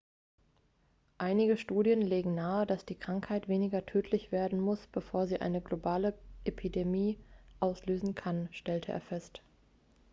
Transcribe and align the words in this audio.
einige 1.19 1.57
studien 1.57 2.01
legen 2.01 2.33
nahe 2.33 2.65
dass 2.65 2.87
die 2.87 2.95
krankheit 2.97 3.47
weniger 3.47 3.85
tödlich 3.85 4.31
werden 4.31 4.59
muss 4.59 4.87
bevor 4.87 5.27
sie 5.27 5.39
eine 5.41 5.61
globale 5.61 6.17
epidemie 6.43 7.19
auslösen 7.59 8.15
kann 8.15 8.47
stellte 8.51 8.91
er 8.93 9.01
fest 9.01 9.43